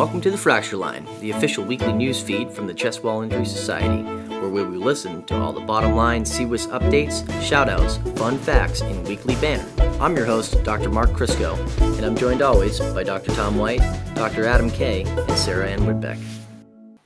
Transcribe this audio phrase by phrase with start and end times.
[0.00, 3.44] welcome to the Fracture Line, the official weekly news feed from the Chest Wall Injury
[3.44, 8.80] Society, where we will listen to all the bottom line CWIS updates, shoutouts, fun facts,
[8.80, 9.68] and weekly banner.
[10.00, 10.88] I'm your host, Dr.
[10.88, 11.54] Mark Crisco,
[11.98, 13.30] and I'm joined always by Dr.
[13.32, 13.82] Tom White,
[14.14, 14.46] Dr.
[14.46, 16.18] Adam Kay, and Sarah Ann Whitbeck.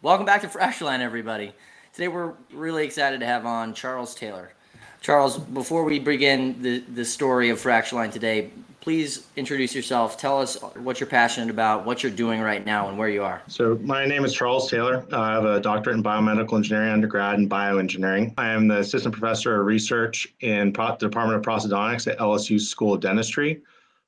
[0.00, 1.52] Welcome back to Fracture Line, everybody.
[1.94, 4.52] Today we're really excited to have on Charles Taylor.
[5.00, 8.50] Charles, before we begin the, the story of Fracture Line today,
[8.84, 10.18] please introduce yourself.
[10.18, 13.40] Tell us what you're passionate about, what you're doing right now, and where you are.
[13.48, 15.06] So, my name is Charles Taylor.
[15.10, 18.34] Uh, I have a doctorate in biomedical engineering undergrad in bioengineering.
[18.36, 22.92] I am the assistant professor of research in the Department of Prosthodontics at LSU School
[22.92, 23.62] of Dentistry.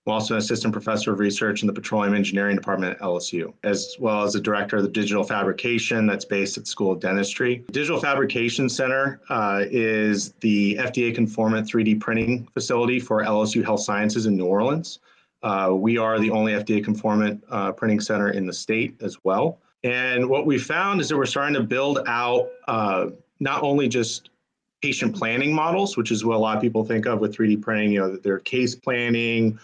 [0.06, 3.97] I'm also an assistant professor of research in the Petroleum Engineering Department at LSU, as
[3.98, 7.64] well as the director of the digital fabrication that's based at the School of Dentistry.
[7.73, 14.27] Digital Fabrication Center uh, is the FDA conformant 3D printing facility for LSU Health Sciences
[14.27, 15.00] in New Orleans.
[15.42, 19.59] Uh, we are the only FDA conformant uh, printing center in the state as well.
[19.83, 23.06] And what we found is that we're starting to build out uh,
[23.41, 24.31] not only just
[24.83, 27.91] patient planning models, which is what a lot of people think of with 3D printing,
[27.91, 29.59] you know, their case planning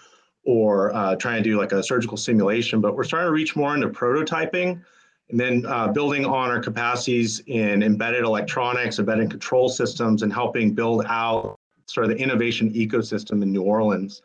[0.45, 3.75] or uh, trying to do like a surgical simulation, but we're starting to reach more
[3.75, 4.83] into prototyping
[5.31, 10.75] and then uh, building on our capacities in embedded electronics, embedded control systems, and helping
[10.75, 14.23] build out sort of the innovation ecosystem in New Orleans.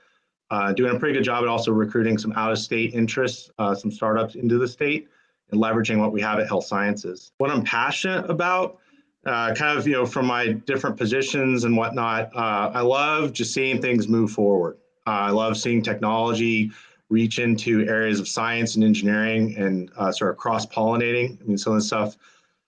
[0.49, 4.35] Uh, doing a pretty good job at also recruiting some out-of-state interests, uh, some startups
[4.35, 5.07] into the state,
[5.51, 7.31] and leveraging what we have at Health Sciences.
[7.37, 8.79] What I'm passionate about,
[9.25, 13.53] uh, kind of you know from my different positions and whatnot, uh, I love just
[13.53, 14.77] seeing things move forward.
[15.07, 16.71] Uh, I love seeing technology
[17.09, 21.41] reach into areas of science and engineering and uh, sort of cross pollinating.
[21.41, 22.17] I mean, some of the stuff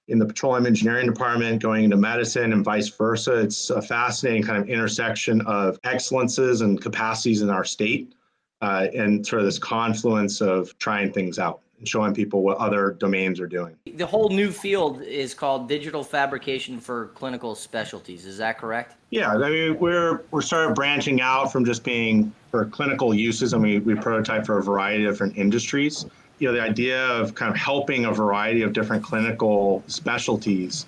[0.07, 3.35] in the petroleum engineering department going into medicine and vice versa.
[3.41, 8.15] It's a fascinating kind of intersection of excellences and capacities in our state
[8.61, 12.91] uh, and sort of this confluence of trying things out and showing people what other
[12.99, 13.75] domains are doing.
[13.95, 18.25] The whole new field is called digital fabrication for clinical specialties.
[18.25, 18.95] Is that correct?
[19.09, 23.53] Yeah, I mean we're we're sort of branching out from just being for clinical uses,
[23.53, 26.05] and we we prototype for a variety of different industries.
[26.39, 30.85] You know, the idea of kind of helping a variety of different clinical specialties.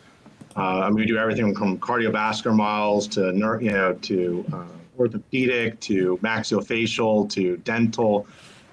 [0.56, 4.66] Uh, I mean, we do everything from cardiovascular models to you know to uh,
[5.00, 8.28] orthopedic to maxillofacial to dental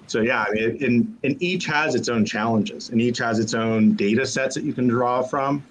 [0.08, 3.54] so yeah, I mean, and, and each has its own challenges, and each has its
[3.54, 5.62] own data sets that you can draw from.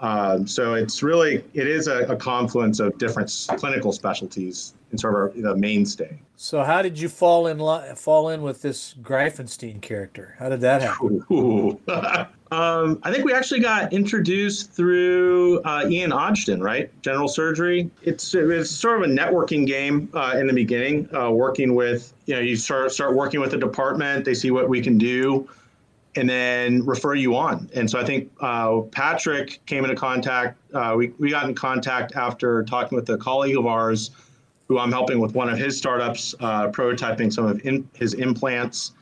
[0.00, 5.36] Um, so it's really it is a, a, confluence of different clinical specialties in sort
[5.36, 6.18] of the mainstay.
[6.36, 10.36] So how did you fall in lo- fall in with this Greiffenstein character?
[10.38, 11.78] How did that happen?
[12.52, 16.90] Um, I think we actually got introduced through uh, Ian Ogden, right?
[17.00, 17.88] General surgery.
[18.02, 22.34] It's it's sort of a networking game uh, in the beginning, uh, working with you
[22.34, 25.48] know you start start working with a department, they see what we can do,
[26.16, 27.70] and then refer you on.
[27.74, 30.58] And so I think uh, Patrick came into contact.
[30.74, 34.10] Uh, we we got in contact after talking with a colleague of ours,
[34.68, 38.92] who I'm helping with one of his startups, uh, prototyping some of in, his implants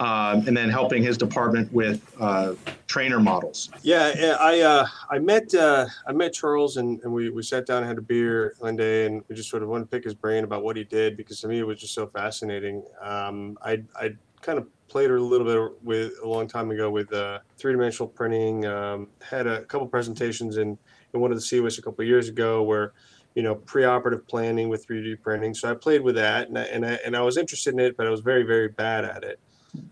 [0.00, 2.54] um, and then helping his department with uh,
[2.86, 3.70] trainer models.
[3.82, 7.78] Yeah, I uh, I met uh, I met Charles and, and we, we sat down
[7.78, 10.14] and had a beer one day and we just sort of wanted to pick his
[10.14, 12.84] brain about what he did because to me it was just so fascinating.
[13.00, 14.10] Um, I I
[14.40, 18.08] kind of played a little bit with a long time ago with uh, three dimensional
[18.08, 18.66] printing.
[18.66, 20.78] Um, had a couple presentations in
[21.14, 22.92] in one of the CWIS a couple years ago where
[23.34, 25.54] you know preoperative planning with 3D printing.
[25.54, 27.96] So I played with that and I, and I, and I was interested in it,
[27.96, 29.38] but I was very very bad at it.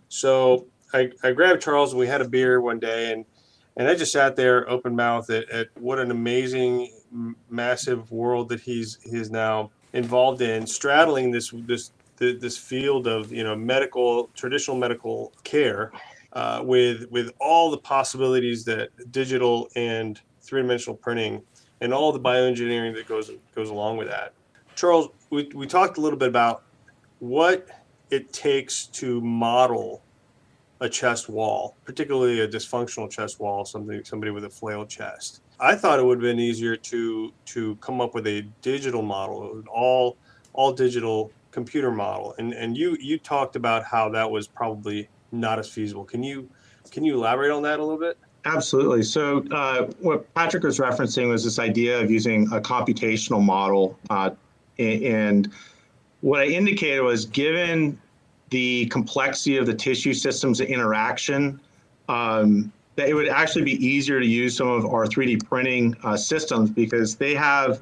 [0.08, 3.24] So I, I grabbed Charles and we had a beer one day and
[3.76, 6.90] and I just sat there open mouth at, at what an amazing
[7.48, 13.44] massive world that he's he's now involved in straddling this this this field of you
[13.44, 15.92] know medical traditional medical care
[16.32, 21.42] uh, with with all the possibilities that digital and three-dimensional printing
[21.80, 24.32] and all the bioengineering that goes goes along with that.
[24.74, 26.62] Charles, we, we talked a little bit about
[27.18, 27.68] what
[28.10, 30.02] it takes to model
[30.80, 35.40] a chest wall, particularly a dysfunctional chest wall, something somebody with a flail chest.
[35.58, 39.62] I thought it would have been easier to to come up with a digital model,
[39.72, 40.18] all
[40.52, 42.34] all digital computer model.
[42.36, 46.04] And and you you talked about how that was probably not as feasible.
[46.04, 46.50] Can you
[46.90, 48.18] can you elaborate on that a little bit?
[48.44, 49.02] Absolutely.
[49.02, 54.30] So uh, what Patrick was referencing was this idea of using a computational model uh,
[54.78, 55.50] and
[56.20, 57.98] what I indicated was given
[58.50, 61.58] the complexity of the tissue systems interaction,
[62.10, 66.16] um, that it would actually be easier to use some of our 3D printing uh,
[66.16, 67.80] systems because they have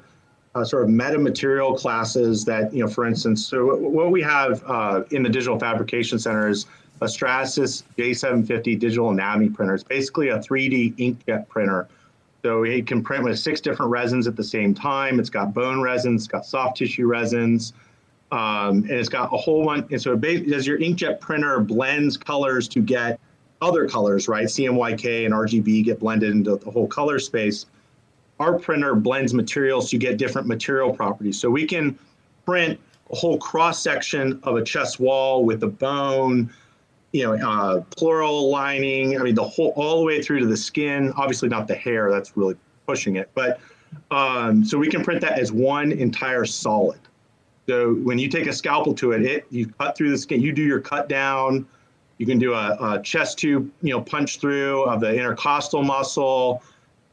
[0.55, 5.03] uh, sort of metamaterial classes that, you know, for instance, so what we have uh,
[5.11, 6.65] in the Digital Fabrication Center is
[7.01, 9.75] a Stratasys J750 digital anatomy printer.
[9.75, 11.89] It's basically a 3D inkjet printer.
[12.41, 15.19] So it can print with six different resins at the same time.
[15.19, 17.73] It's got bone resins, it's got soft tissue resins,
[18.31, 19.85] um, and it's got a whole one.
[19.91, 23.19] And so as your inkjet printer blends colors to get
[23.61, 24.45] other colors, right?
[24.45, 27.65] CMYK and RGB get blended into the whole color space.
[28.39, 31.39] Our printer blends materials to get different material properties.
[31.39, 31.97] So we can
[32.45, 32.79] print
[33.11, 36.51] a whole cross section of a chest wall with the bone,
[37.13, 39.19] you know, uh, pleural lining.
[39.19, 41.13] I mean, the whole all the way through to the skin.
[41.15, 42.11] Obviously, not the hair.
[42.11, 42.55] That's really
[42.85, 43.29] pushing it.
[43.33, 43.59] But
[44.11, 46.99] um, so we can print that as one entire solid.
[47.67, 50.41] So when you take a scalpel to it, it you cut through the skin.
[50.41, 51.65] You do your cut down.
[52.17, 56.63] You can do a, a chest tube, you know, punch through of the intercostal muscle,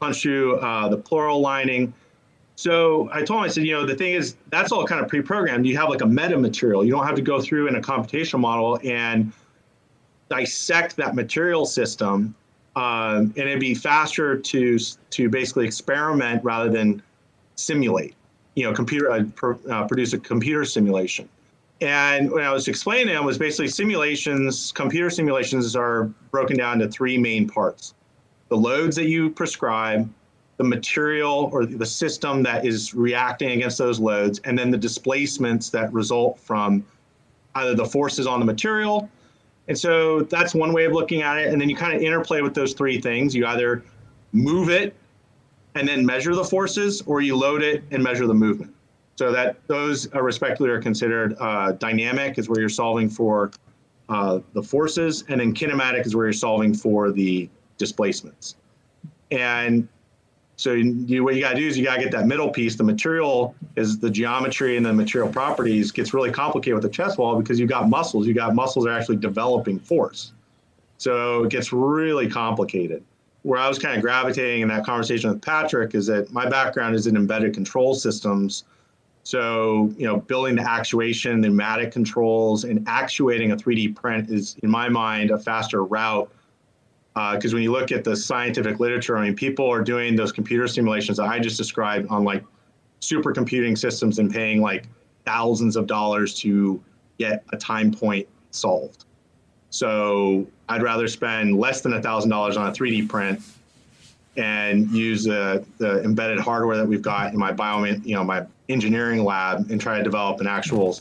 [0.03, 1.93] punch through uh, the pleural lining.
[2.55, 5.07] So I told him, I said, you know, the thing is, that's all kind of
[5.07, 5.65] pre-programmed.
[5.65, 6.83] You have like a meta material.
[6.85, 9.31] You don't have to go through in a computational model and
[10.29, 12.35] dissect that material system.
[12.75, 14.79] Um, and it'd be faster to
[15.17, 17.01] to basically experiment rather than
[17.55, 18.15] simulate.
[18.55, 19.23] You know, computer uh,
[19.71, 21.29] uh, produce a computer simulation.
[21.81, 24.71] And when I was explaining it, was basically simulations.
[24.71, 27.93] Computer simulations are broken down into three main parts:
[28.53, 30.07] the loads that you prescribe,
[30.57, 35.71] the material or the system that is reacting against those loads, and then the displacements
[35.71, 36.85] that result from
[37.55, 39.09] either the forces on the material.
[39.67, 41.51] And so that's one way of looking at it.
[41.51, 43.33] And then you kind of interplay with those three things.
[43.33, 43.83] You either
[44.33, 44.93] move it
[45.73, 48.71] and then measure the forces, or you load it and measure the movement.
[49.15, 53.49] So that those are respectively are considered uh, dynamic is where you're solving for
[54.09, 57.49] uh, the forces, and then kinematic is where you're solving for the
[57.83, 58.55] displacements.
[59.31, 59.87] And
[60.55, 62.75] so you, what you got to do is you got to get that middle piece.
[62.75, 67.17] The material is the geometry and the material properties gets really complicated with the chest
[67.17, 68.27] wall because you've got muscles.
[68.27, 70.33] You got muscles are actually developing force.
[70.97, 73.03] So it gets really complicated.
[73.41, 76.95] Where I was kind of gravitating in that conversation with Patrick is that my background
[76.95, 78.63] is in embedded control systems.
[79.23, 84.69] So, you know, building the actuation, pneumatic controls, and actuating a 3D print is, in
[84.69, 86.31] my mind, a faster route
[87.13, 90.31] because uh, when you look at the scientific literature, I mean, people are doing those
[90.31, 92.43] computer simulations that I just described on like
[93.01, 94.85] supercomputing systems and paying like
[95.25, 96.81] thousands of dollars to
[97.19, 99.05] get a time point solved.
[99.69, 103.41] So I'd rather spend less than a thousand dollars on a 3D print
[104.35, 108.45] and use the, the embedded hardware that we've got in my bio, you know, my
[108.69, 110.97] engineering lab and try to develop an actual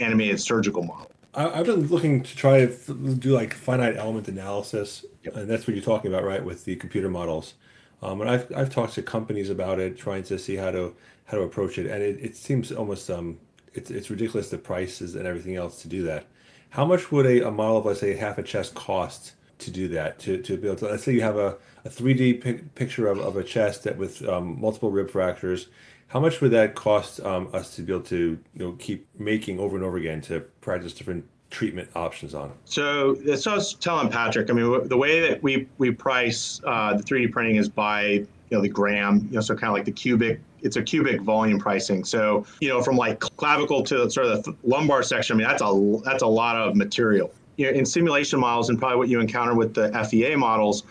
[0.00, 1.10] animated surgical model.
[1.36, 5.36] I, have been looking to try to do like finite element analysis, yep.
[5.36, 7.54] and that's what you're talking about, right, with the computer models.
[8.02, 10.94] Um, and I've I've talked to companies about it, trying to see how to
[11.24, 13.38] how to approach it, and it, it seems almost um
[13.72, 16.26] it's it's ridiculous the prices and everything else to do that.
[16.70, 19.88] How much would a, a model of let's say half a chest cost to do
[19.88, 20.18] that?
[20.20, 23.18] To, to be able to let's say you have a, a 3D pic, picture of,
[23.18, 25.68] of a chest that with um, multiple rib fractures
[26.14, 29.58] how much would that cost um, us to be able to you know keep making
[29.58, 32.52] over and over again to practice different treatment options on?
[32.64, 34.48] So that's what I was telling Patrick.
[34.48, 38.28] I mean, the way that we we price uh, the 3D printing is by you
[38.52, 40.40] know the gram, you know, so kind of like the cubic.
[40.62, 42.04] It's a cubic volume pricing.
[42.04, 45.34] So you know, from like clavicle to sort of the lumbar section.
[45.34, 47.32] I mean, that's a that's a lot of material.
[47.56, 50.84] You know, in simulation models, and probably what you encounter with the FEA models,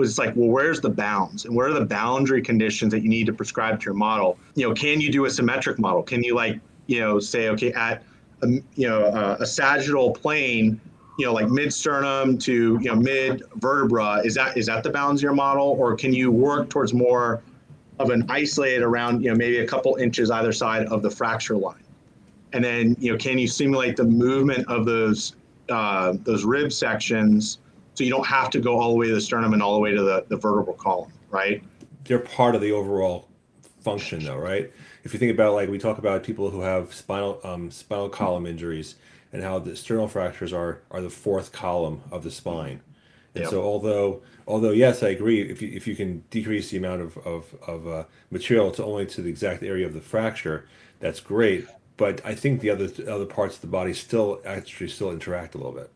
[0.00, 3.26] was like, well, where's the bounds and where are the boundary conditions that you need
[3.26, 4.38] to prescribe to your model?
[4.54, 6.02] You know, can you do a symmetric model?
[6.02, 8.02] Can you like, you know, say, okay, at
[8.42, 10.80] a, you know a, a sagittal plane,
[11.18, 14.90] you know, like mid sternum to you know mid vertebra, is that is that the
[14.90, 17.42] bounds of your model, or can you work towards more
[17.98, 21.56] of an isolated around you know maybe a couple inches either side of the fracture
[21.56, 21.84] line?
[22.54, 25.36] And then you know, can you simulate the movement of those
[25.68, 27.58] uh, those rib sections?
[28.00, 29.78] So you don't have to go all the way to the sternum and all the
[29.78, 31.62] way to the, the vertebral column, right?
[32.04, 33.28] They're part of the overall
[33.82, 34.72] function, though, right?
[35.04, 38.46] If you think about like we talk about people who have spinal um, spinal column
[38.46, 38.94] injuries
[39.34, 42.80] and how the sternal fractures are are the fourth column of the spine.
[43.34, 43.50] And yep.
[43.50, 45.42] so although although yes, I agree.
[45.42, 49.04] If you if you can decrease the amount of of, of uh, material to only
[49.04, 50.66] to the exact area of the fracture,
[51.00, 51.66] that's great.
[51.98, 55.58] But I think the other other parts of the body still actually still interact a
[55.58, 55.90] little bit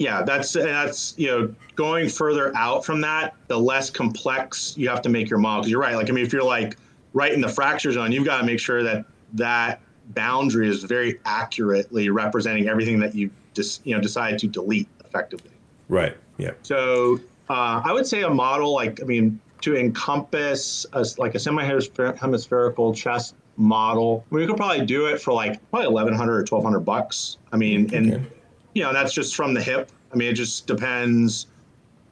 [0.00, 5.02] yeah, that's that's you know going further out from that, the less complex you have
[5.02, 5.60] to make your model.
[5.60, 5.94] Because you're right.
[5.94, 6.78] Like I mean, if you're like
[7.12, 9.04] right in the fracture zone, you've got to make sure that
[9.34, 9.82] that
[10.14, 15.52] boundary is very accurately representing everything that you just you know decide to delete effectively.
[15.90, 16.16] Right.
[16.38, 16.52] Yeah.
[16.62, 21.38] So uh, I would say a model like I mean to encompass a, like a
[21.38, 27.36] semi-hemispherical chest model, we could probably do it for like probably 1100 or 1200 bucks.
[27.52, 28.26] I mean, and
[28.74, 29.90] you know, that's just from the hip.
[30.12, 31.46] I mean, it just depends,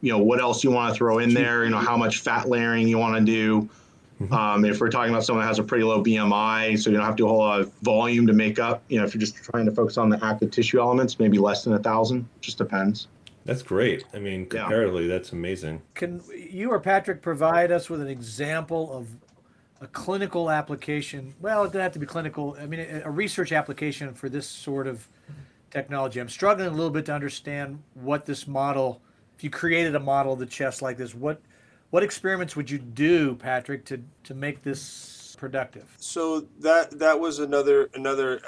[0.01, 2.49] you know, what else you want to throw in there, you know, how much fat
[2.49, 3.69] layering you want to do.
[4.21, 4.35] Mm-hmm.
[4.35, 7.07] Um, if we're talking about someone that has a pretty low BMI, so you don't
[7.07, 9.21] have to do a whole lot of volume to make up, you know, if you're
[9.21, 12.59] just trying to focus on the active tissue elements, maybe less than a thousand, just
[12.59, 13.07] depends.
[13.45, 14.05] That's great.
[14.13, 15.15] I mean, comparatively, yeah.
[15.15, 15.81] that's amazing.
[15.95, 19.07] Can you or Patrick provide us with an example of
[19.81, 21.35] a clinical application?
[21.41, 22.57] Well, it doesn't have to be clinical.
[22.61, 25.09] I mean, a research application for this sort of
[25.71, 26.21] technology.
[26.21, 29.01] I'm struggling a little bit to understand what this model.
[29.37, 31.41] If you created a model of the chest like this, what
[31.91, 35.95] what experiments would you do, Patrick, to to make this productive?
[35.99, 38.41] So that that was another another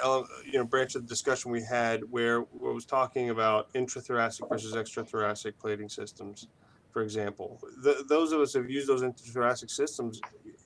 [0.45, 4.75] you know branch of the discussion we had where I was talking about intrathoracic versus
[4.75, 6.47] extrathoracic plating systems,
[6.91, 7.59] for example.
[7.81, 10.21] The, those of us who have used those intrathoracic systems,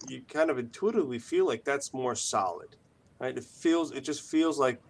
[0.07, 2.75] you kind of intuitively feel like that's more solid,
[3.19, 3.37] right?
[3.37, 4.81] It feels it just feels like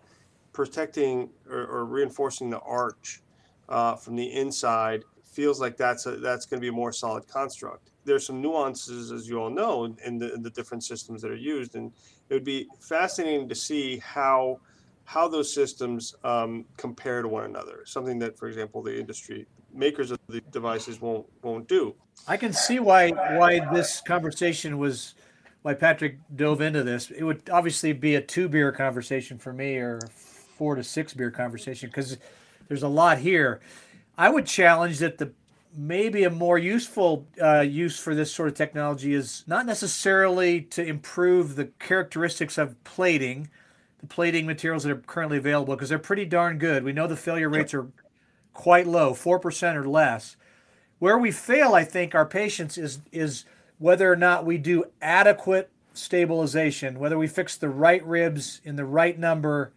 [0.56, 3.22] protecting or, or reinforcing the arch
[3.68, 7.28] uh, from the inside feels like that's a, that's going to be a more solid
[7.28, 7.92] construct.
[8.06, 11.36] There's some nuances, as you all know, in the, in the different systems that are
[11.36, 11.92] used, and
[12.30, 14.60] it would be fascinating to see how
[15.08, 17.84] how those systems um, compare to one another.
[17.86, 21.94] Something that, for example, the industry makers of the devices won't won't do.
[22.28, 25.16] I can see why why this conversation was
[25.64, 27.12] why Patrick dove into this.
[27.12, 30.00] It would obviously be a two beer conversation for me, or
[30.58, 32.18] four to six beer conversation because
[32.68, 33.60] there's a lot here.
[34.18, 35.32] I would challenge that the
[35.78, 40.86] maybe a more useful uh, use for this sort of technology is not necessarily to
[40.86, 43.50] improve the characteristics of plating,
[44.00, 46.84] the plating materials that are currently available, because they're pretty darn good.
[46.84, 47.88] We know the failure rates are
[48.54, 50.38] quite low, four percent or less.
[51.00, 53.44] Where we fail, I think, our patients is is
[53.78, 58.86] whether or not we do adequate stabilization, whether we fix the right ribs in the
[58.86, 59.74] right number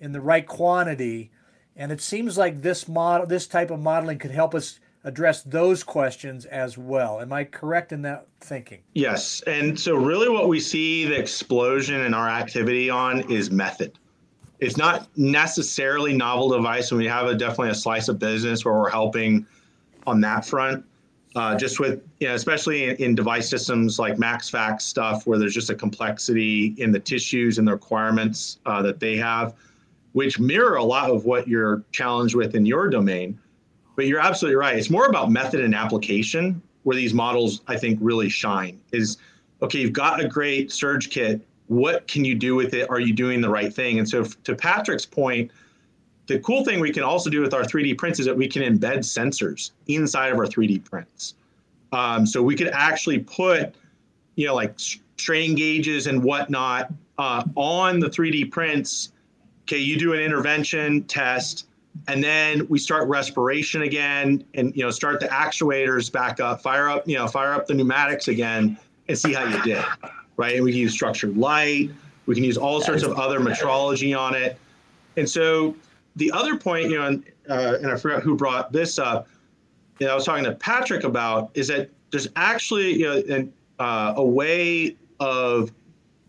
[0.00, 1.30] in the right quantity.
[1.76, 5.84] And it seems like this model, this type of modeling could help us address those
[5.84, 7.20] questions as well.
[7.20, 8.80] Am I correct in that thinking?
[8.94, 9.40] Yes.
[9.46, 13.98] And so, really, what we see the explosion in our activity on is method.
[14.58, 18.74] It's not necessarily novel device, and we have a, definitely a slice of business where
[18.74, 19.46] we're helping
[20.06, 20.84] on that front.
[21.36, 25.52] Uh, just with, you know, especially in, in, device systems like MaxFax stuff, where there's
[25.52, 29.54] just a complexity in the tissues and the requirements uh, that they have
[30.16, 33.38] which mirror a lot of what you're challenged with in your domain.
[33.96, 34.74] But you're absolutely right.
[34.74, 38.80] It's more about method and application where these models, I think, really shine.
[38.92, 39.18] Is
[39.60, 41.46] okay, you've got a great surge kit.
[41.66, 42.88] What can you do with it?
[42.88, 43.98] Are you doing the right thing?
[43.98, 45.50] And so, to Patrick's point,
[46.28, 48.62] the cool thing we can also do with our 3D prints is that we can
[48.62, 51.34] embed sensors inside of our 3D prints.
[51.92, 53.74] Um, so we could actually put,
[54.36, 59.12] you know, like strain gauges and whatnot uh, on the 3D prints
[59.66, 61.66] okay, you do an intervention test,
[62.06, 66.88] and then we start respiration again, and you know, start the actuators back up, fire
[66.88, 69.84] up, you know, fire up the pneumatics again, and see how you did,
[70.36, 70.54] right?
[70.54, 71.90] And we can use structured light,
[72.26, 74.56] we can use all sorts of other metrology on it,
[75.16, 75.74] and so
[76.14, 79.28] the other point, you know, and, uh, and I forgot who brought this up.
[79.98, 83.52] You know, I was talking to Patrick about is that there's actually you know an,
[83.80, 85.72] uh, a way of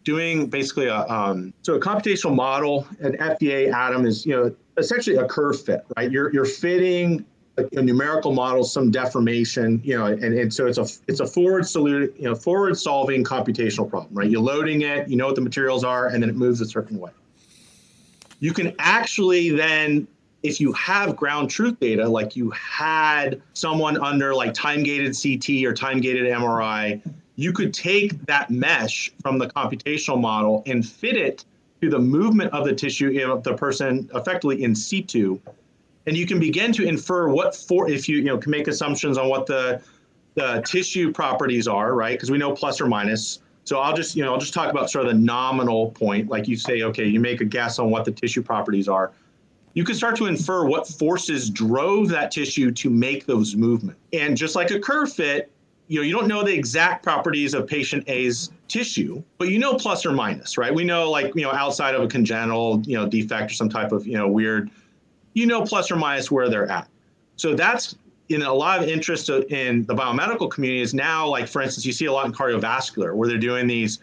[0.07, 2.87] doing basically a um, so a computational model.
[3.01, 6.09] An FDA atom is you know essentially a curve fit, right?
[6.09, 7.25] You're you're fitting
[7.57, 11.63] a, numerical model some deformation, you know, and, and so it's a it's a forward
[11.63, 14.29] solu- you know forward solving computational problem, right?
[14.29, 16.97] You're loading it, you know what the materials are, and then it moves a certain
[16.99, 17.11] way.
[18.39, 20.07] You can actually then
[20.41, 25.65] if you have ground truth data, like you had someone under like time gated CT
[25.65, 27.01] or time gated MRI,
[27.37, 31.45] you could take that mesh from the computational model and fit it
[31.81, 35.39] to the movement of the tissue of the person effectively in situ.
[36.07, 39.17] And you can begin to infer what for if you you know can make assumptions
[39.17, 39.81] on what the
[40.33, 42.13] the tissue properties are, right?
[42.13, 43.39] Because we know plus or minus.
[43.65, 46.47] So I'll just you know I'll just talk about sort of the nominal point, like
[46.47, 49.11] you say, okay, you make a guess on what the tissue properties are.
[49.75, 53.99] You can start to infer what forces drove that tissue to make those movements.
[54.11, 55.51] And just like a curve fit,
[55.87, 59.75] you know, you don't know the exact properties of patient A's tissue, but you know
[59.75, 60.73] plus or minus, right?
[60.73, 63.91] We know like, you know, outside of a congenital, you know, defect or some type
[63.91, 64.69] of, you know, weird,
[65.33, 66.89] you know, plus or minus where they're at.
[67.37, 67.95] So that's
[68.29, 71.93] in a lot of interest in the biomedical community is now like, for instance, you
[71.93, 73.99] see a lot in cardiovascular where they're doing these,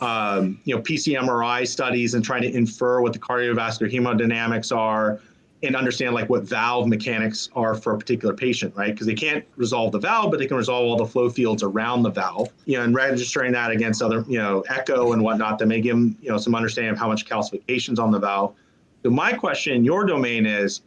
[0.00, 5.20] um, you know, PCMRI studies and trying to infer what the cardiovascular hemodynamics are,
[5.66, 8.92] and understand like what valve mechanics are for a particular patient, right?
[8.92, 12.02] Because they can't resolve the valve, but they can resolve all the flow fields around
[12.02, 12.48] the valve.
[12.64, 15.96] You know, and registering that against other, you know, echo and whatnot that may give
[15.96, 18.54] them, you know, some understanding of how much calcification's on the valve.
[19.02, 20.82] So my question in your domain is,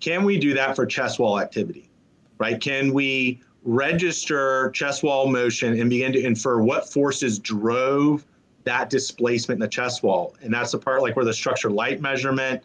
[0.00, 1.90] can we do that for chest wall activity?
[2.38, 2.60] Right?
[2.60, 8.24] Can we register chest wall motion and begin to infer what forces drove
[8.64, 10.34] that displacement in the chest wall?
[10.42, 12.62] And that's the part like where the structure light measurement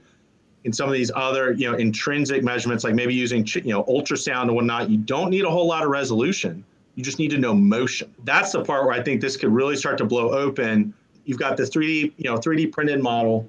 [0.65, 4.43] in some of these other, you know, intrinsic measurements, like maybe using, you know, ultrasound
[4.43, 6.65] and whatnot, you don't need a whole lot of resolution.
[6.95, 8.13] You just need to know motion.
[8.23, 10.93] That's the part where I think this could really start to blow open.
[11.25, 13.47] You've got the 3D, you know, 3D printed model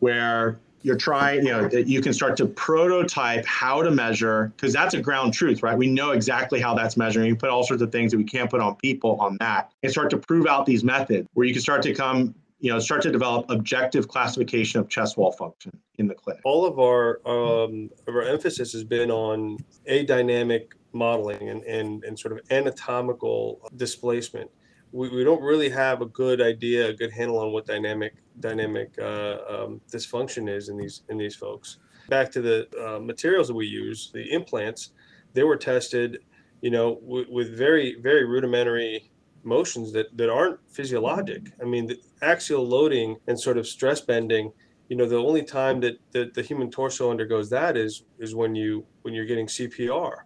[0.00, 4.94] where you're trying, you know, you can start to prototype how to measure because that's
[4.94, 5.76] a ground truth, right?
[5.76, 7.28] We know exactly how that's measuring.
[7.28, 9.90] You put all sorts of things that we can't put on people on that and
[9.90, 13.02] start to prove out these methods where you can start to come, you know, start
[13.02, 16.42] to develop objective classification of chest wall function in the clinic.
[16.44, 22.18] All of our um, of our emphasis has been on adynamic modeling and, and, and
[22.18, 24.50] sort of anatomical displacement.
[24.90, 28.94] We, we don't really have a good idea, a good handle on what dynamic dynamic
[28.98, 31.78] uh, um, dysfunction is in these in these folks.
[32.08, 34.92] Back to the uh, materials that we use, the implants,
[35.34, 36.18] they were tested,
[36.62, 39.12] you know, w- with very very rudimentary
[39.44, 41.52] motions that that aren't physiologic.
[41.60, 44.52] I mean, the axial loading and sort of stress bending.
[44.88, 48.54] You know, the only time that, that the human torso undergoes that is is when
[48.54, 50.22] you when you're getting CPR.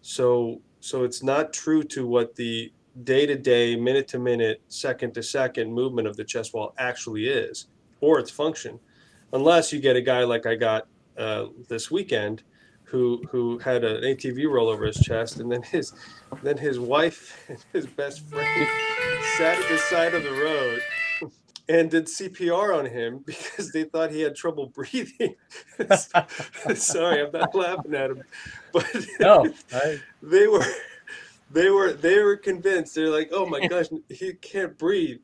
[0.00, 2.72] So so it's not true to what the
[3.04, 7.28] day to day, minute to minute, second to second movement of the chest wall actually
[7.28, 7.66] is,
[8.00, 8.78] or its function,
[9.32, 10.86] unless you get a guy like I got
[11.16, 12.42] uh, this weekend,
[12.88, 15.92] who who had an ATV roll over his chest, and then his
[16.42, 18.68] then his wife and his best friend
[19.36, 20.80] sat at the side of the road
[21.68, 25.34] and did CPR on him because they thought he had trouble breathing.
[26.74, 28.22] Sorry, I'm not laughing at him,
[28.72, 28.86] but
[29.20, 30.00] no, I...
[30.22, 30.64] they were
[31.50, 32.94] they were they were convinced.
[32.94, 35.18] They're like, oh my gosh, he can't breathe.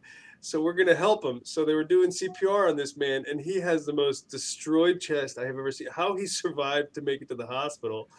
[0.44, 1.40] So we're gonna help him.
[1.42, 5.38] So they were doing CPR on this man, and he has the most destroyed chest
[5.38, 5.88] I have ever seen.
[5.90, 8.10] How he survived to make it to the hospital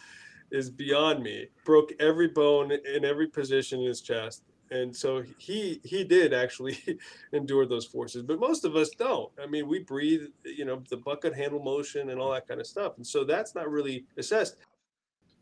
[0.51, 1.47] is beyond me.
[1.65, 4.43] Broke every bone in every position in his chest.
[4.71, 6.79] And so he he did actually
[7.31, 9.31] endure those forces, but most of us don't.
[9.39, 12.65] I mean, we breathe, you know, the bucket handle motion and all that kind of
[12.65, 14.55] stuff, and so that's not really assessed.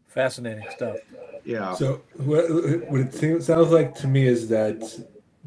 [0.08, 0.97] Fascinating stuff.
[1.45, 1.73] Yeah.
[1.75, 2.49] So what,
[2.89, 4.84] what it seems, sounds like to me is that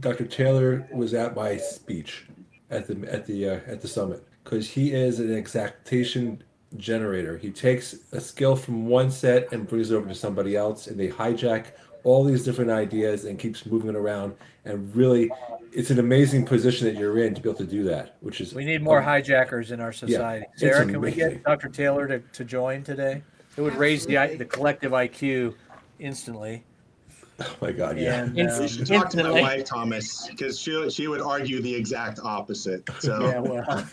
[0.01, 0.27] Dr.
[0.27, 2.27] Taylor was at my speech
[2.71, 6.43] at the at the uh, at the summit because he is an exaptation
[6.77, 7.39] generator.
[7.39, 10.99] He takes a skill from one set and brings it over to somebody else, and
[10.99, 11.73] they hijack
[12.05, 14.35] all these different ideas and keeps moving it around.
[14.65, 15.31] And really,
[15.73, 18.17] it's an amazing position that you're in to be able to do that.
[18.21, 20.45] Which is we need more um, hijackers in our society.
[20.59, 21.69] Yeah, Sarah, can we get Dr.
[21.69, 23.23] Taylor to, to join today?
[23.57, 25.55] It would raise the the collective IQ
[25.99, 26.65] instantly.
[27.39, 27.99] Oh my God!
[27.99, 28.23] Yeah.
[28.23, 31.75] And, You uh, should talk to my wife, Thomas, because she she would argue the
[31.75, 32.83] exact opposite.
[33.01, 33.87] So yeah, well,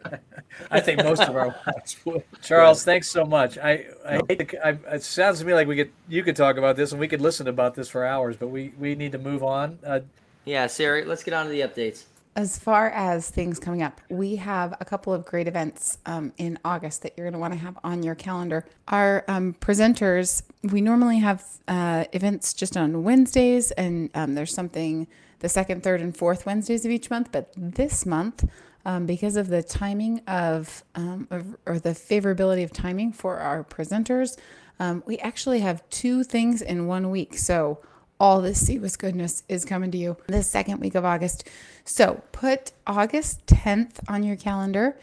[0.72, 2.24] I think most of our wives would.
[2.42, 3.58] Charles, thanks so much.
[3.58, 6.56] I, I hate to, I, it sounds to me like we could you could talk
[6.56, 9.18] about this and we could listen about this for hours, but we we need to
[9.18, 9.78] move on.
[9.86, 10.00] Uh,
[10.44, 12.04] Yeah, Sarah, let's get on to the updates.
[12.36, 16.60] As far as things coming up, we have a couple of great events um, in
[16.64, 18.64] August that you're going to want to have on your calendar.
[18.86, 25.08] Our um, presenters, we normally have uh, events just on Wednesdays, and um, there's something
[25.40, 27.32] the second, third, and fourth Wednesdays of each month.
[27.32, 28.48] But this month,
[28.84, 33.64] um, because of the timing of, um, of, or the favorability of timing for our
[33.64, 34.38] presenters,
[34.78, 37.36] um, we actually have two things in one week.
[37.36, 37.80] So
[38.20, 41.48] all this CWIS goodness is coming to you the second week of August.
[41.86, 44.96] So put August 10th on your calendar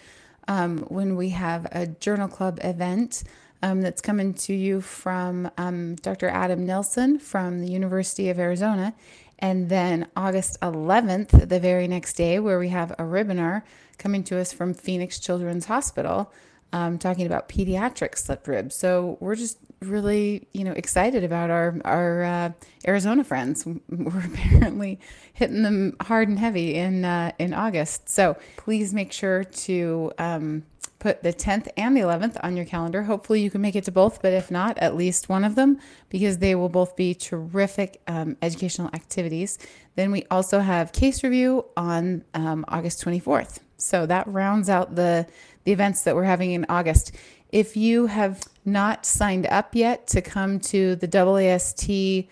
[0.48, 3.24] um, when we have a Journal Club event
[3.64, 6.30] um, that's coming to you from um, Dr.
[6.30, 8.94] Adam Nelson from the University of Arizona.
[9.40, 13.64] And then August 11th, the very next day, where we have a webinar
[13.98, 16.32] coming to us from Phoenix Children's Hospital
[16.74, 18.76] um, talking about pediatric slip ribs.
[18.76, 22.52] So we're just really, you know, excited about our our uh,
[22.88, 23.66] Arizona friends.
[23.90, 25.00] We're apparently
[25.34, 28.10] hitting them hard and heavy in uh, in August.
[28.10, 30.64] So please make sure to um,
[31.00, 33.04] put the 10th and the 11th on your calendar.
[33.04, 35.80] Hopefully you can make it to both, but if not, at least one of them
[36.10, 39.60] because they will both be terrific um, educational activities.
[39.96, 43.60] Then we also have case review on um, August 24th.
[43.78, 45.28] So that rounds out the
[45.68, 47.12] the events that we're having in August.
[47.52, 52.30] If you have not signed up yet to come to the AAST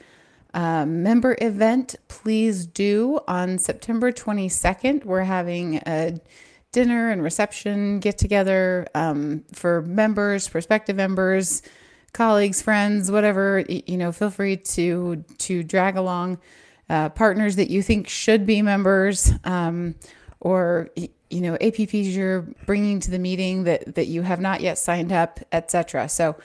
[0.54, 3.19] uh, member event, please do.
[3.28, 6.17] On September 22nd, we're having a
[6.71, 11.62] dinner and reception get together um, for members, prospective members,
[12.13, 13.65] colleagues, friends, whatever.
[13.67, 16.39] You know, feel free to to drag along
[16.89, 19.34] uh, partners that you think should be members.
[19.43, 19.95] Um,
[20.39, 20.89] or
[21.36, 25.12] you know apps you're bringing to the meeting that that you have not yet signed
[25.12, 26.36] up etc so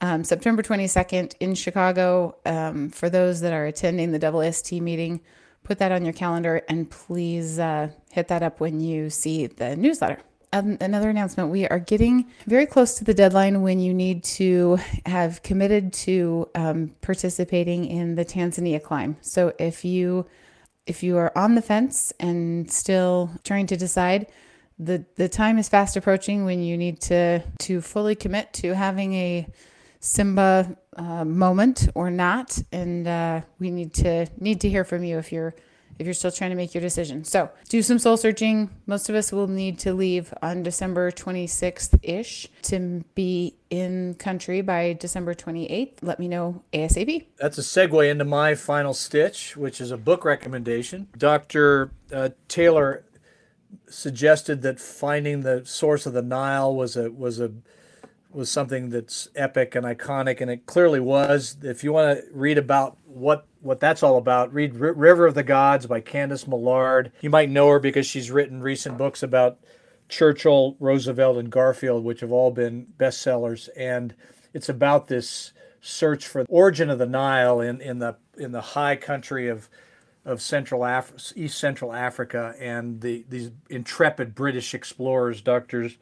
[0.00, 5.20] um, september 22nd in chicago um, for those that are attending the AAST meeting
[5.62, 9.76] put that on your calendar and please uh, hit that up when you see the
[9.76, 10.18] newsletter.
[10.52, 14.80] Um, another announcement we are getting very close to the deadline when you need to
[15.06, 19.16] have committed to um, participating in the tanzania climb.
[19.20, 20.26] So if you
[20.86, 24.26] if you are on the fence and still trying to decide,
[24.78, 29.14] the the time is fast approaching when you need to to fully commit to having
[29.14, 29.46] a
[30.00, 35.18] Simba uh, moment or not, and uh, we need to need to hear from you
[35.18, 35.54] if you're
[36.00, 37.24] if you're still trying to make your decision.
[37.24, 38.70] So do some soul searching.
[38.86, 44.62] Most of us will need to leave on December 26th ish to be in country
[44.62, 45.98] by December 28th.
[46.00, 47.26] Let me know ASAP.
[47.38, 51.08] That's a segue into my final stitch, which is a book recommendation.
[51.18, 51.90] Dr.
[52.10, 53.04] Uh, Taylor
[53.86, 57.52] suggested that finding the source of the Nile was a was a
[58.32, 61.56] was something that's epic and iconic, and it clearly was.
[61.62, 65.34] If you want to read about what what that's all about, read R- River of
[65.34, 67.12] the Gods by Candice Millard.
[67.20, 69.58] You might know her because she's written recent books about
[70.08, 74.14] Churchill, Roosevelt, and Garfield, which have all been bestsellers, and
[74.52, 78.60] it's about this search for the origin of the Nile in, in the in the
[78.60, 79.68] high country of
[80.24, 85.96] of Central Af- East Central Africa, and the these intrepid British explorers, doctors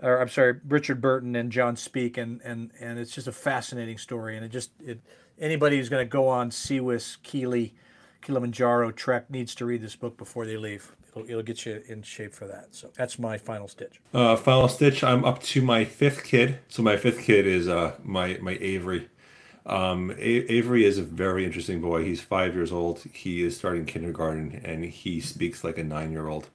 [0.00, 3.98] or I'm sorry, Richard Burton and John Speke, and and and it's just a fascinating
[3.98, 4.36] story.
[4.36, 5.00] And it just it
[5.38, 7.72] anybody who's going to go on CWIS, Kili,
[8.22, 10.94] Kilimanjaro trek needs to read this book before they leave.
[11.10, 12.68] It'll, it'll get you in shape for that.
[12.74, 14.00] So that's my final stitch.
[14.12, 15.04] Uh, final stitch.
[15.04, 16.58] I'm up to my fifth kid.
[16.68, 19.08] So my fifth kid is uh, my my Avery.
[19.66, 22.04] Um, A- Avery is a very interesting boy.
[22.04, 23.02] He's five years old.
[23.12, 26.48] He is starting kindergarten, and he speaks like a nine year old.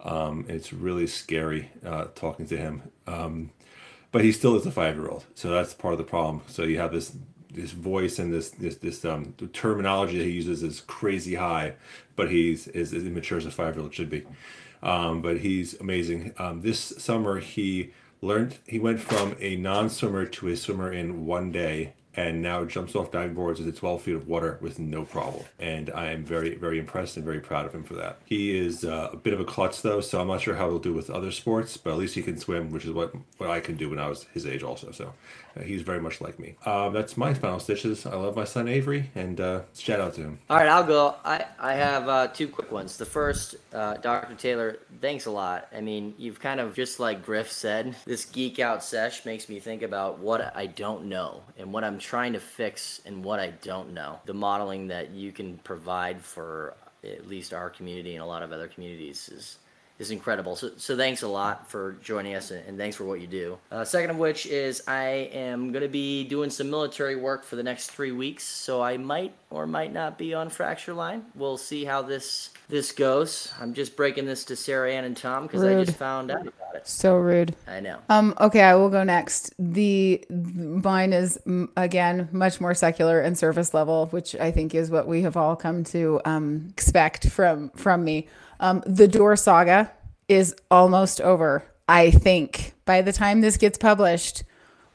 [0.00, 2.82] Um, it's really scary uh, talking to him.
[3.06, 3.50] Um,
[4.10, 6.42] but he still is a five year old, so that's part of the problem.
[6.46, 7.12] So you have this
[7.52, 11.74] this voice and this this this um, terminology that he uses is crazy high,
[12.16, 14.24] but he's as immature as a five year old should be.
[14.82, 16.34] Um, but he's amazing.
[16.38, 21.26] Um, this summer he learned he went from a non swimmer to a swimmer in
[21.26, 25.04] one day and now jumps off diving boards into 12 feet of water with no
[25.04, 25.44] problem.
[25.58, 28.18] And I am very, very impressed and very proud of him for that.
[28.26, 30.78] He is uh, a bit of a klutz, though, so I'm not sure how he'll
[30.78, 33.60] do with other sports, but at least he can swim, which is what, what I
[33.60, 34.90] can do when I was his age, also.
[34.90, 35.14] So
[35.60, 36.56] he's very much like me.
[36.64, 38.06] Um, that's my final stitches.
[38.06, 40.38] I love my son Avery, and uh, shout out to him.
[40.48, 41.16] All right, I'll go.
[41.24, 42.96] I, I have uh, two quick ones.
[42.96, 44.34] The first, uh, Dr.
[44.34, 45.68] Taylor, thanks a lot.
[45.74, 49.60] I mean, you've kind of, just like Griff said, this geek out sesh makes me
[49.60, 53.50] think about what I don't know and what I'm trying to fix and what I
[53.62, 54.20] don't know.
[54.24, 58.52] The modeling that you can provide for at least our community and a lot of
[58.52, 59.58] other communities is
[60.02, 60.56] is incredible.
[60.56, 63.58] So, so thanks a lot for joining us and, and thanks for what you do.
[63.70, 67.56] Uh, second of which is I am going to be doing some military work for
[67.56, 71.24] the next three weeks, so I might or might not be on Fracture Line.
[71.34, 73.52] We'll see how this this goes.
[73.60, 76.74] I'm just breaking this to Sarah Ann and Tom because I just found out about
[76.74, 76.88] it.
[76.88, 77.54] So rude.
[77.68, 77.98] I know.
[78.08, 79.52] Um, okay, I will go next.
[79.58, 81.38] The mine is
[81.76, 85.54] again much more secular and surface level, which I think is what we have all
[85.54, 88.26] come to um, expect from from me.
[88.62, 89.90] Um, the Door Saga
[90.28, 91.64] is almost over.
[91.88, 94.44] I think by the time this gets published,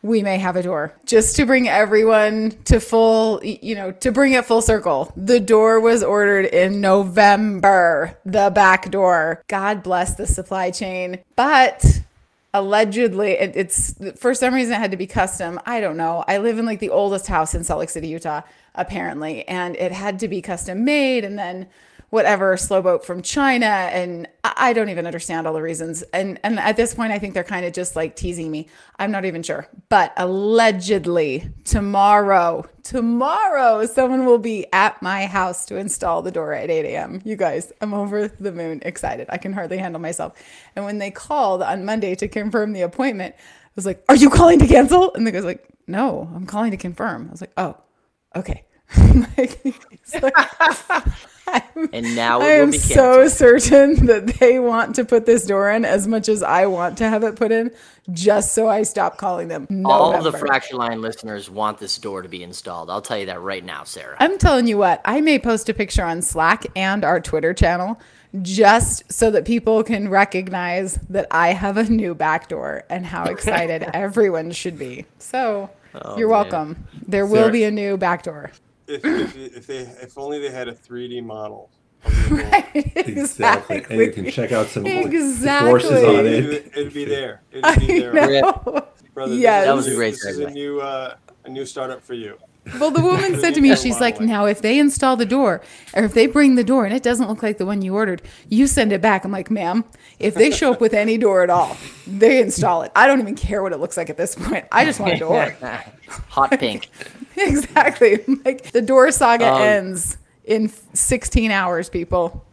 [0.02, 0.94] we may have a door.
[1.06, 5.12] Just to bring everyone to full you know to bring it full circle.
[5.18, 8.18] The door was ordered in november.
[8.26, 9.44] The back door.
[9.48, 11.20] God bless the supply chain.
[11.36, 12.02] But
[12.54, 15.60] allegedly it, it's for some reason it had to be custom.
[15.66, 16.24] I don't know.
[16.28, 18.42] I live in like the oldest house in salt lake city utah
[18.76, 21.26] apparently and it had to be custom made.
[21.26, 21.68] And then
[22.10, 26.04] whatever slow boat from china and i don't even understand all the reasons.
[26.14, 28.68] And and at this point i think they're kind of just like teasing me.
[28.98, 29.68] I'm not even sure.
[29.90, 36.70] But allegedly tomorrow tomorrow someone will be at my house to install the door at
[36.70, 39.28] 8 a.m you guys i'm over the moon excited.
[39.30, 40.34] I can hardly handle myself.
[40.76, 44.30] And when they called on monday to confirm the appointment i was like are you
[44.30, 45.14] calling to cancel?
[45.14, 47.28] And the guy's like no i'm calling to confirm.
[47.28, 47.78] I was like oh
[48.36, 48.64] okay.
[49.38, 49.60] Like,
[50.22, 51.04] like-
[51.94, 55.46] And now it I will am be so certain that they want to put this
[55.46, 57.72] door in as much as I want to have it put in,
[58.12, 59.68] just so I stop calling them.
[59.86, 60.40] All the November.
[60.40, 62.90] Fracture Line listeners want this door to be installed.
[62.90, 64.18] I'll tell you that right now, Sarah.
[64.20, 68.00] I'm telling you what, I may post a picture on Slack and our Twitter channel
[68.42, 73.24] just so that people can recognize that I have a new back door and how
[73.26, 75.06] excited everyone should be.
[75.20, 76.38] So oh, you're man.
[76.38, 76.88] welcome.
[77.08, 78.52] There will be a new back door.
[78.88, 81.70] If, if, if they if only they had a 3D model
[82.30, 82.66] Right.
[82.96, 83.86] Exactly.
[83.90, 85.02] And you can check out some of the-
[85.90, 86.72] the on It'd, it.
[86.76, 87.42] it'd be there.
[87.52, 88.14] It'd be there.
[88.14, 88.88] know.
[89.14, 89.66] Brother, Yes.
[89.66, 92.38] That was a great This is a new, uh, a new startup for you.
[92.80, 95.62] Well, the woman said to me, she's like, now if they install the door,
[95.94, 98.22] or if they bring the door and it doesn't look like the one you ordered,
[98.50, 99.26] you send it back.
[99.26, 99.86] I'm like, ma'am,
[100.20, 102.92] if they show up with any door at all, they install it.
[102.96, 104.66] I don't even care what it looks like at this point.
[104.72, 105.56] I just want a door.
[106.30, 106.90] Hot pink.
[107.38, 108.24] exactly.
[108.46, 112.44] Like the door saga Um, ends in 16 hours, people.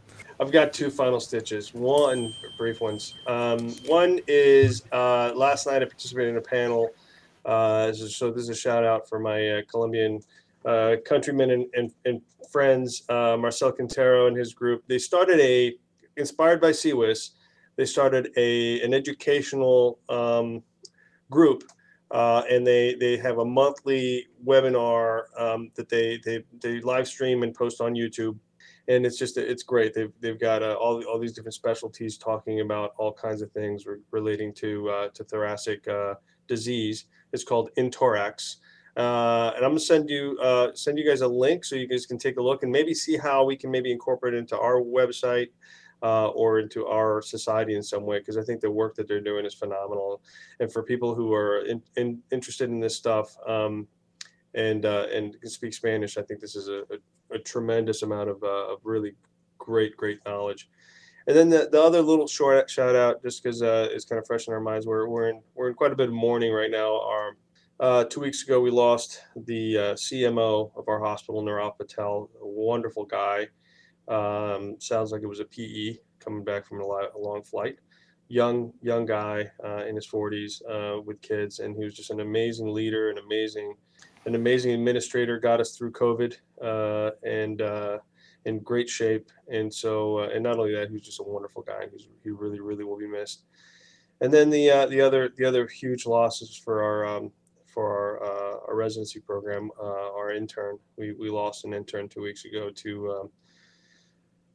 [0.41, 1.73] I've got two final stitches.
[1.73, 3.15] One, brief ones.
[3.27, 6.91] Um, one is uh, last night I participated in a panel.
[7.45, 10.21] Uh, so this is a shout out for my uh, Colombian
[10.65, 14.83] uh, countrymen and, and, and friends, uh, Marcel Quintero and his group.
[14.87, 15.75] They started a,
[16.17, 17.31] inspired by CWIS,
[17.77, 20.63] they started a an educational um,
[21.31, 21.65] group.
[22.11, 27.43] Uh, and they, they have a monthly webinar um, that they, they, they live stream
[27.43, 28.39] and post on YouTube
[28.87, 29.95] and it's just it's great.
[29.95, 33.87] They've they've got uh, all all these different specialties talking about all kinds of things
[33.87, 35.89] re- relating to to thoracic
[36.47, 37.07] disease.
[37.35, 38.57] It's called Inthorax,
[38.97, 42.07] uh, and I'm gonna send you uh, send you guys a link so you guys
[42.07, 44.81] can take a look and maybe see how we can maybe incorporate it into our
[44.81, 45.51] website.
[46.03, 49.23] Uh, or into our society in some way, because I think the work that they're
[49.31, 50.21] doing is phenomenal.
[50.61, 53.89] And for people who are in, in, interested in this stuff um,
[54.55, 56.99] and uh, and can speak Spanish, I think this is a, a
[57.35, 59.15] a tremendous amount of, uh, of really
[59.59, 60.69] great, great knowledge.
[61.27, 64.27] And then the, the other little short shout out, just because uh, it's kind of
[64.27, 66.71] fresh in our minds, we're, we're in we're in quite a bit of mourning right
[66.71, 67.01] now.
[67.01, 67.37] Our
[67.81, 72.47] uh, two weeks ago, we lost the uh, CMO of our hospital, Nirav Patel, a
[72.47, 73.49] wonderful guy.
[74.07, 77.79] Um, sounds like it was a PE coming back from a, a long flight.
[78.29, 82.21] Young young guy uh, in his 40s uh, with kids, and he was just an
[82.21, 83.75] amazing leader, an amazing
[84.27, 87.61] an amazing administrator, got us through COVID, uh, and
[88.45, 89.31] in great shape.
[89.49, 91.87] And so, uh, and not only that, he's just a wonderful guy.
[91.93, 93.45] He's, he really, really will be missed.
[94.21, 97.33] And then the uh, the other the other huge losses for our um,
[97.67, 100.79] for our, uh, our residency program, uh, our intern.
[100.97, 103.31] We, we lost an intern two weeks ago to um,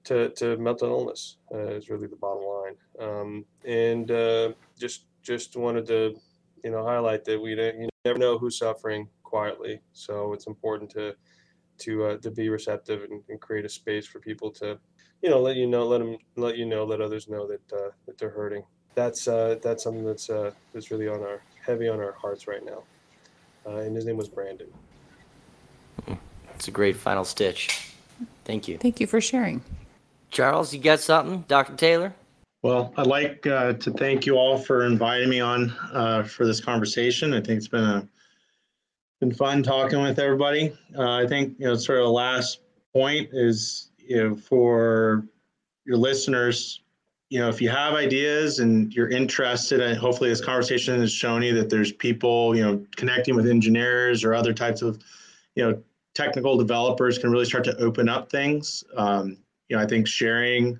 [0.05, 1.37] to, to mental illness.
[1.53, 2.75] Uh, is really the bottom line.
[2.99, 6.15] Um, and uh, just just wanted to
[6.63, 9.81] you know highlight that we don't, you never know who's suffering quietly.
[9.91, 11.15] So it's important to
[11.79, 14.77] to uh, to be receptive and, and, create a space for people to,
[15.21, 17.89] you know, let you know, let them let you know, let others know that uh,
[18.05, 18.63] that they're hurting.
[18.95, 22.63] That's uh, that's something that's uh, that's really on our heavy on our hearts right
[22.63, 22.83] now.
[23.65, 24.67] Uh, and his name was Brandon.
[26.55, 27.93] It's a great final stitch.
[28.45, 28.77] Thank you.
[28.77, 29.61] Thank you for sharing.
[30.31, 31.45] Charles, you got something?
[31.47, 31.75] Dr.
[31.75, 32.13] Taylor?
[32.61, 36.59] Well, I'd like uh, to thank you all for inviting me on uh, for this
[36.59, 37.33] conversation.
[37.33, 38.07] I think it's been a
[39.19, 40.73] been fun talking with everybody.
[40.97, 42.61] Uh, I think you know, sort of the last
[42.93, 45.25] point is you know, for
[45.85, 46.81] your listeners,
[47.29, 51.43] you know, if you have ideas and you're interested, and hopefully this conversation has shown
[51.43, 54.99] you that there's people, you know, connecting with engineers or other types of,
[55.55, 55.81] you know,
[56.15, 58.83] technical developers can really start to open up things.
[58.97, 60.79] Um, you know, I think sharing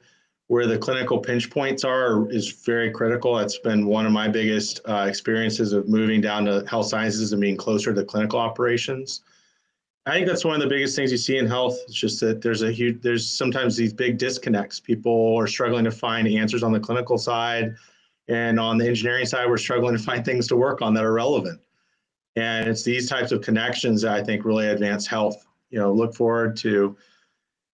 [0.50, 3.36] where the clinical pinch points are is very critical.
[3.36, 7.40] That's been one of my biggest uh, experiences of moving down to health sciences and
[7.40, 9.22] being closer to clinical operations.
[10.08, 11.78] I think that's one of the biggest things you see in health.
[11.86, 14.80] It's just that there's a huge, there's sometimes these big disconnects.
[14.80, 17.76] People are struggling to find answers on the clinical side,
[18.28, 21.14] and on the engineering side, we're struggling to find things to work on that are
[21.14, 21.62] relevant.
[22.38, 25.46] And it's these types of connections that I think really advance health.
[25.70, 26.98] You know, look forward to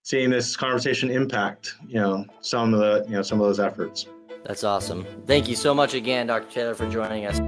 [0.06, 4.06] seeing this conversation impact, you know, some of the, you know, some of those efforts.
[4.44, 5.04] That's awesome.
[5.26, 6.52] Thank you so much again, Dr.
[6.52, 7.40] Taylor, for joining us.